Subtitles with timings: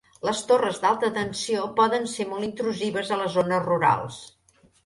[0.27, 4.21] Les torres d'alta tensió poden ser molt intrusives a les zones rurals